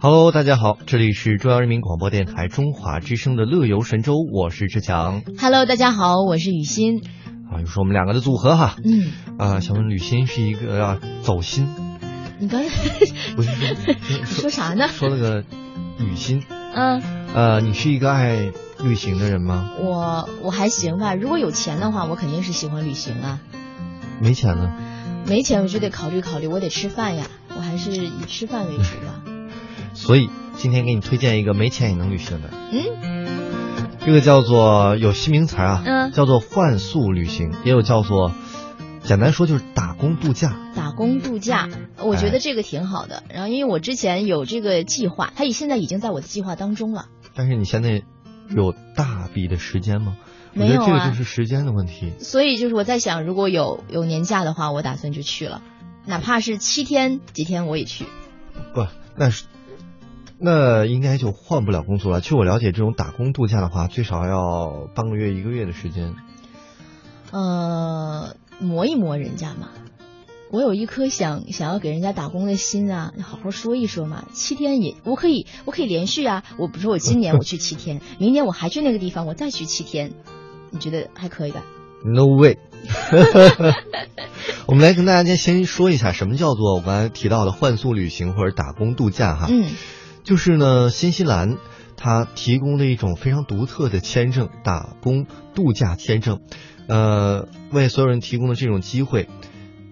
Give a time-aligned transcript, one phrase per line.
[0.00, 5.22] Hello，大家好，这里是中央人民广播电台中华之声的乐游神州，我是志强。
[5.40, 7.02] Hello，大家好，我是雨欣。
[7.50, 8.76] 啊，又是我们两个的组合哈。
[8.84, 11.68] 嗯，啊，想问雨欣是一个啊走心，
[12.38, 12.68] 你刚才
[13.34, 13.50] 不是
[14.24, 14.86] 说啥呢？
[14.86, 15.44] 说了个
[15.98, 16.44] 雨欣，
[16.74, 17.02] 嗯，
[17.34, 19.72] 呃，你是一个爱旅行的人吗？
[19.80, 23.40] 我我还行吧，如果有钱的话，我肯定是喜欢旅行啊。
[24.20, 24.72] 没钱呢？
[25.26, 27.26] 没钱我就得考虑考虑，我得吃饭呀，
[27.56, 29.22] 我还是以吃饭为主吧。
[29.98, 33.26] 所以今天给你推荐一个没钱也能旅行的，嗯，
[34.06, 38.32] 这个叫做有新名词啊，嗯叫做换宿旅行，也有叫做，
[39.02, 40.56] 简单说就是打工度假。
[40.76, 43.24] 打工度假，我觉得这个挺好的。
[43.28, 47.06] 然后因为我之前有这个计划，它现在已经在我的计划当中了。
[47.34, 48.02] 但是你现在
[48.54, 50.16] 有大笔的时间吗？
[50.54, 52.12] 我没有觉得这个啊就是时间的问题。
[52.20, 55.60] 所以就是我在想，如果有有年假的话，我打算就去了，
[56.06, 58.06] 哪怕是七天几天我也去。
[58.72, 58.86] 不，
[59.16, 59.44] 那是，
[60.40, 62.20] 那应该就换不了工作了。
[62.20, 66.14] 据我了解，这种打工度假的话，最少要半个月、一个月的时间。
[67.30, 69.68] 呃，磨一磨人家嘛。
[70.50, 74.24] 我有一颗想想要给人家打工的心啊，你好好说一说嘛。
[74.32, 76.42] 七天也我可以，我可以连续啊。
[76.56, 80.12] 我比如说我今年 我去七天，明年我还去那个地方，我再去七天，
[80.70, 81.64] 你觉得还可以吧
[82.04, 82.56] ？No way！
[84.66, 89.48] 我们来跟大家先说一下什么叫做我刚才提到的换宿旅行或者打工度假哈。
[89.50, 89.66] 嗯
[90.28, 91.56] 就是呢，新西兰
[91.96, 96.42] 它提供了一种非常独特的签证——打工度假签证，
[96.86, 99.26] 呃，为所有人提供的这种机会，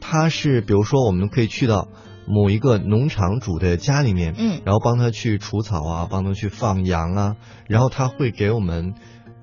[0.00, 1.88] 它是比如说我们可以去到
[2.26, 4.62] 某一个农场主的家里面，嗯。
[4.64, 7.36] 然后帮他去除草啊，帮他去放羊啊，
[7.68, 8.94] 然后他会给我们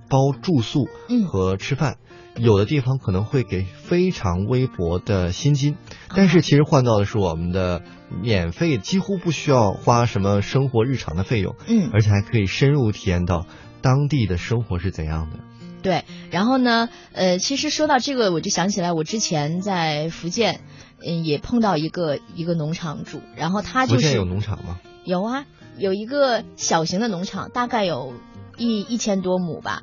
[0.09, 1.97] 包住宿嗯和吃饭。
[2.37, 5.75] 有的地方可能会给非常微薄的薪金，
[6.15, 7.81] 但是其实换到的是我们的
[8.21, 13.45] 免费，几乎不需要花什么生活日常的费用，嗯，而且还可以深入体验到
[13.81, 15.39] 当地的生活是怎样的。
[15.81, 16.05] 对。
[16.31, 20.61] 然后呢，呃，其实说到这个，我就想起来，我之前在福建，
[21.05, 24.79] 嗯，也碰到一个一个农场主，然后他就是福建有农场吗？
[25.03, 25.45] 有啊，
[25.77, 28.13] 有一个小型的农场，大概有
[28.57, 29.81] 一一千多亩吧，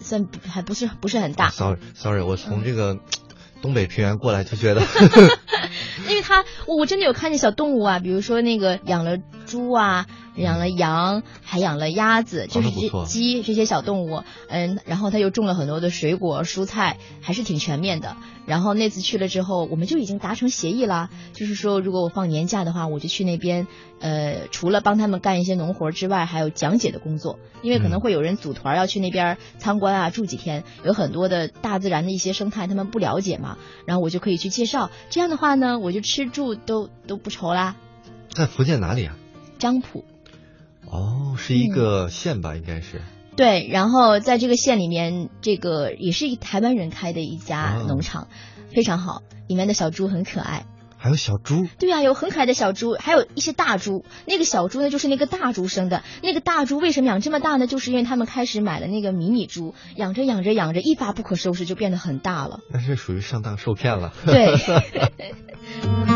[0.00, 2.98] 算不还不是不是很大，Sorry Sorry，我从这个
[3.62, 4.82] 东北平原过来就觉得，
[6.08, 18.16] 因为它我我真的有看见小动物啊，比如说那个养了猪啊，养了羊，还养了鸭子，就是这鸡这些小动物，嗯，然后他又种了很多的水果蔬菜，还是挺全面的。
[18.46, 23.66] 然后那次去了之后，我们就已经达成协议啦，就是说如果我放年假的话，我就去那边，
[23.98, 34.90] 呃，除了帮他们干一些农活之外，还有讲解的工作，因为可能嗯会有人组团要去那边参观啊，住几天，有很多的大自然的一些生态他们不了解嘛，然后我就可以去介绍。
[35.10, 37.74] 这样的话呢，我就吃住都都不愁啦。
[38.28, 39.16] 在福建哪里啊？
[39.58, 40.04] 漳浦
[40.90, 43.02] 哦，是一个县吧，应该是。
[43.36, 48.28] 对，然后在这个县里面，这个也是一台湾人开的一家哦农场，
[48.74, 50.64] 非常好，里面的小猪很可爱。
[50.98, 54.06] 还有小猪，对呀、有很可爱的小猪，还有一些大猪。
[54.26, 56.02] 那个小猪呢，就是那个大猪生的。
[56.22, 57.66] 那个大猪为什么养这么大呢？
[57.66, 62.60] 就是因为他们开始买了那个迷你猪，养着养着养着，一发不可收拾，就变得很大了。
[62.72, 64.14] 那是属于上当受骗了。
[64.24, 64.54] 对，
[65.84, 66.06] 哦，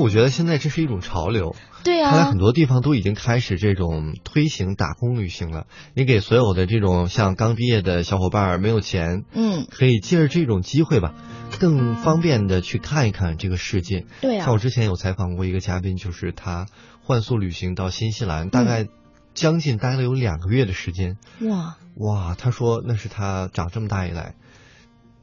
[0.00, 5.66] 我觉得现在这是一种潮流，对啊看来很，多地方都已经开始这种推行打工旅行了。
[5.94, 11.14] 你给所有的这种像刚毕业的小伙伴儿没有钱，嗯，可以借着这种机会吧，
[11.58, 14.06] 更方便的去看一看这个世界。
[14.20, 16.66] 对啊像我，之前有采访过一个嘉宾，就是他
[17.02, 18.86] 换宿旅行到新西兰，嗯大概
[19.34, 21.16] 将近待了有两个月的时间。
[21.42, 24.34] 哇，哇，他说那是他长这么大以来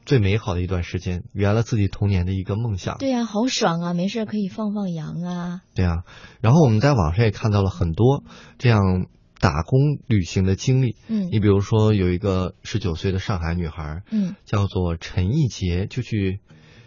[0.08, 2.96] 最美好的一段时间，圆了自己童年的一个梦想。
[2.96, 3.92] 对呀、好爽啊！
[3.92, 5.60] 没事可以放放羊啊。
[5.74, 5.96] 对啊，
[6.40, 8.24] 然后我们在网上也看到了很多
[8.56, 8.80] 这样
[9.38, 10.96] 打工旅行的经历。
[11.08, 16.40] 嗯你比如说，有一个十九岁的上海女孩，嗯叫做陈艺杰，就去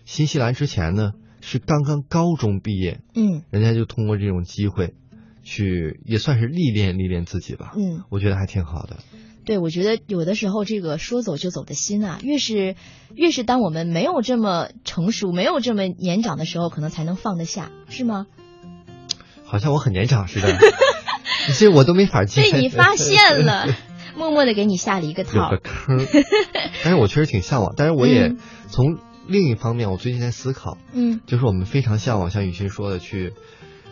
[0.03, 1.11] 新西兰之前呢，
[1.41, 4.95] 是刚刚高中毕业，嗯人家就通过这种机会，
[5.43, 7.73] 去也算是历练历练自己吧。
[7.77, 8.01] 嗯。
[8.09, 8.97] 我觉得还挺好的。
[9.43, 12.75] 对，我觉得有的时候这个说走就走的心啊，越是
[13.15, 18.27] 越是当我们没有这么成熟、没有这么年长的时候，可能才能放得下，是吗？
[19.43, 20.57] 好像我很年长似的，
[21.59, 22.41] 这我都没法接。
[22.41, 23.67] 被你发现了
[24.15, 25.57] 默默的给你下了一个有套个。
[25.57, 26.05] 坑，
[26.83, 27.73] 但是我确实挺向往。
[27.75, 28.37] 但是我也嗯
[28.69, 28.97] 从
[29.27, 33.33] 另一方面，我最近在思考，嗯就是我们非常向往像雨欣说的去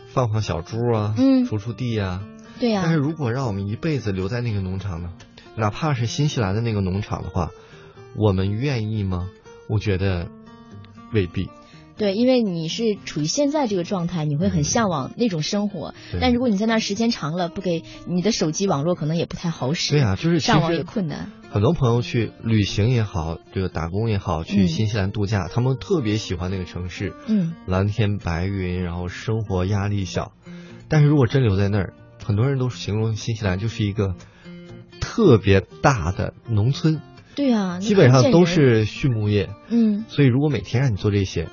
[0.07, 2.21] 放放小猪啊，嗯锄锄地啊。
[2.59, 5.13] 对呀、但是如果让我们一辈子留在那个农场呢，
[5.59, 7.51] 哪怕是新西兰的那个农场的话，
[8.15, 9.29] 我们愿意吗？
[9.67, 10.29] 我觉得
[11.13, 11.49] 未必。
[11.97, 15.93] 对，因为你是处于现在这个状态，你会很向往那种生活。
[16.11, 19.91] 对但如果你在那儿时间长了，不给你的手机网络可能也不太好使。
[19.91, 21.29] 对啊，就是上网也困难。
[21.51, 30.31] 很多朋友去旅行也好，这个打工也好，去嗯新西兰度假，他们特别喜欢那个城市，嗯，蓝天白云，然后生活压力小。
[30.87, 34.15] 但是如果真留在那儿，很多人都形容新西兰就是一个
[35.09, 37.01] 特别大的农村，
[37.35, 39.49] 对啊，基本上都是畜牧业。
[39.69, 40.05] 嗯。
[40.07, 41.47] 所以如果每天让你做这些，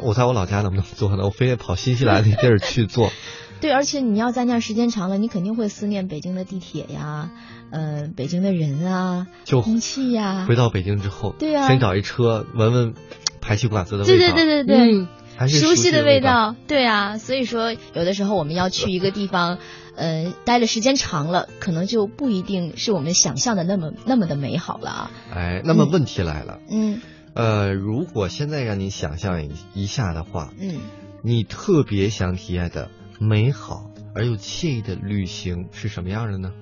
[0.00, 1.24] 我在我老家能不能做呢？
[1.24, 3.12] 我非得跑新西兰那地儿去做。
[3.60, 7.30] 对，而且你要在那儿时间长了，你肯定会思念北京的地铁呀，
[7.70, 10.46] 呃，北京的人啊，就空气呀。
[10.48, 12.94] 回到北京之后，对啊先找一车闻闻
[13.40, 15.08] 排气管子的味道，对对对对对嗯，
[15.38, 16.54] 还是熟悉的味道。
[16.66, 19.58] 对啊，所以说有的时候我们要去一个地方，
[19.96, 25.10] 呃，待的时间长了，可能就不一定是我们想象的那么那么的美好了啊。
[25.32, 27.00] 哎，那么嗯问题来了，嗯
[27.34, 30.80] 呃，如果现在让你想象一一下的话，嗯，
[31.22, 32.90] 你特别想体验的
[33.20, 36.52] 美好而又惬意的旅行是什么样的呢？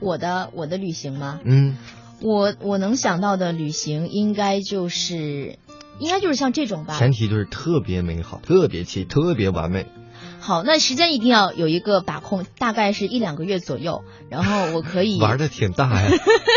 [0.00, 1.40] 我的我的旅行吗？
[1.44, 1.76] 嗯，
[2.20, 5.58] 我我能想到的旅行应该就是，
[5.98, 6.98] 应该就是像这种吧。
[6.98, 9.86] 前提就是特别美好、特别气、特别完美。
[10.38, 16.08] 好，那时间一定要有一个把控，大概是一两个月左右，然后我可以 玩的挺大呀。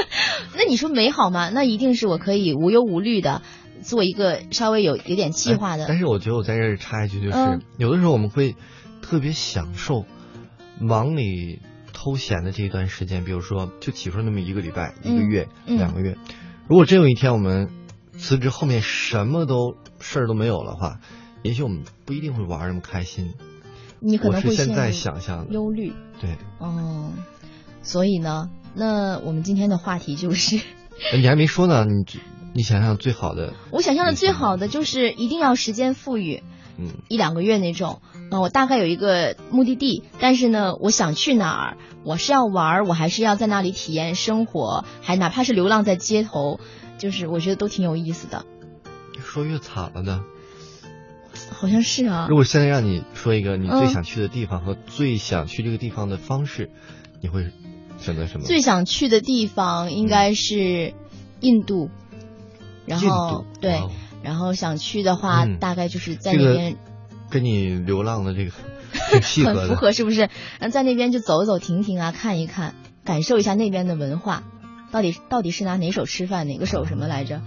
[0.56, 1.50] 那你说美好吗？
[1.50, 3.41] 那一定是我可以无忧无虑的
[3.81, 5.83] 做一个稍微有有点计划的。
[5.83, 8.56] 哎但是我觉得我在这儿插一句，就是、嗯有的时候我们会
[9.01, 10.06] 特别享受
[10.80, 11.62] 忙里
[11.94, 16.15] 偷闲的这一段时间，比如说就挤出那么一个礼拜、嗯一个月、嗯两个月。
[16.68, 17.69] 如果真有一天我们
[18.19, 21.00] 辞职后面什么都事儿都没有的话，
[21.42, 23.33] 也许我们不一定会玩儿那么开心。
[24.01, 25.94] 你可能会现在想象，忧虑。
[26.21, 26.38] 对。
[26.60, 27.12] 哦，
[27.81, 32.19] 所以呢，那我们今天的话题就是，哎你还没说呢，你
[32.54, 36.44] 你想象最好的， 我想象的最好的就是一定要时间富裕，
[36.77, 38.01] 嗯，一两个月那种。
[38.31, 46.60] 嗯，我大概有一个目的地，但是呢，我想去哪儿，我是要玩儿，我还是要在那里体验生活，还哪怕是流浪在街头，
[47.00, 48.46] 就是我觉得都挺有意思的。
[49.24, 50.24] 说越惨了呢。
[51.51, 56.69] 好像是啊如，果现在让你说一个你最嗯想去的地方和最想去这个地方的方式，
[57.22, 57.51] 你会
[57.98, 58.46] 选择什么？
[58.46, 60.94] 最想去的地方应该是
[61.40, 61.90] 印度，
[62.86, 63.92] 然后对哦，
[64.24, 66.78] 然后想去的话，嗯大概就是在这个那边
[67.30, 68.52] 跟你流浪的这个
[69.12, 69.75] 挺契合很符。
[69.75, 70.30] 合，是不是？
[70.60, 72.74] 嗯，在那边就走走停停啊，看一看，
[73.06, 74.44] 感受一下那边的文化，
[74.91, 77.41] 到底到底是拿哪手吃饭，哪个手什么来着？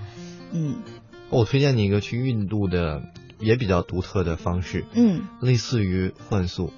[0.53, 0.83] 嗯
[1.31, 3.03] 我推荐你一个去印度的
[3.39, 6.73] 也比较独特的方式，嗯，类似于换宿，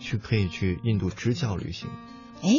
[0.00, 1.88] 去可以去印度支教旅行，
[2.42, 2.50] 哎，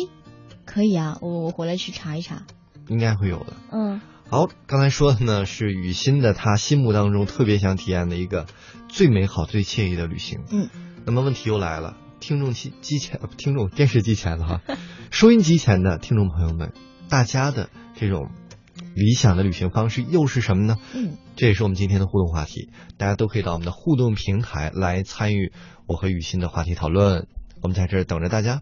[0.65, 2.43] 可以啊，我我回来去查一查。
[2.87, 3.53] 应该会有的。
[3.71, 8.47] 嗯好，刚才说的呢是雨欣的他心目当中特别想体验的一个
[8.87, 10.39] 最美好、最惬意的旅行。
[10.49, 10.69] 嗯，
[11.05, 14.61] 那么问题又来了，听众机机前，呃听众电视机前的哈，
[15.11, 16.73] 收音机前的听众朋友们，
[17.09, 18.29] 大家的这种
[18.95, 20.77] 理想的旅行方式又是什么呢？
[20.95, 25.53] 嗯，这也是我们今天的互动话题，大家都可以到我们的互动平台来参与
[25.85, 27.27] 我和雨欣的话题讨论，
[27.61, 28.61] 我们在这儿等着大家。